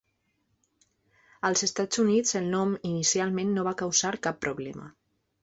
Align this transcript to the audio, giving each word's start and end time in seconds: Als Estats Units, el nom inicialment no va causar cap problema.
Als 1.49 1.61
Estats 1.67 2.01
Units, 2.05 2.33
el 2.41 2.49
nom 2.55 2.73
inicialment 2.93 3.53
no 3.59 3.67
va 3.69 3.77
causar 3.85 4.15
cap 4.27 4.43
problema. 4.49 4.91